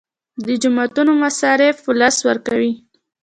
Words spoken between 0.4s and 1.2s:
د جوماتونو